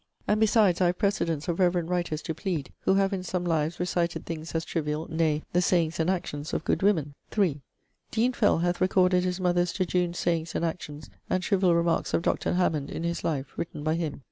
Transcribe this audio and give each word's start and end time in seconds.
And 0.27 0.39
besides 0.39 0.81
I 0.81 0.87
have 0.87 0.97
precedents 0.97 1.47
of 1.47 1.59
reverend 1.59 1.91
writers 1.91 2.23
to 2.23 2.33
plead, 2.33 2.73
who 2.79 2.95
have 2.95 3.13
in 3.13 3.21
some 3.21 3.45
lives[III.] 3.45 3.77
recited 3.81 4.25
things 4.25 4.55
as 4.55 4.65
triviall, 4.65 5.05
nay, 5.11 5.43
the 5.53 5.61
sayings 5.61 5.99
and 5.99 6.09
actions 6.09 6.55
of 6.55 6.63
good 6.63 6.79
woemen. 6.81 7.13
[III.] 7.37 7.61
Dean 8.09 8.33
Fell 8.33 8.57
hath 8.57 8.81
recorded 8.81 9.23
his 9.23 9.39
mother's 9.39 9.71
jejune 9.71 10.15
sayings 10.15 10.55
and 10.55 10.65
actions 10.65 11.11
and 11.29 11.43
triviall 11.43 11.75
remarques 11.75 12.15
of 12.15 12.23
Dr. 12.23 12.55
Hammond 12.55 12.89
in 12.89 13.03
his 13.03 13.23
life, 13.23 13.53
written 13.59 13.83
by 13.83 13.93
him. 13.93 14.19